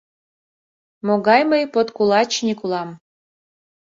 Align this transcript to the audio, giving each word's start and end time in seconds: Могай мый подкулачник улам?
Могай 1.05 1.41
мый 1.49 1.63
подкулачник 1.73 2.59
улам? 2.65 2.89